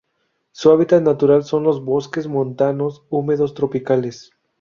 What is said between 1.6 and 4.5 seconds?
los bosques montanos húmedos tropicales.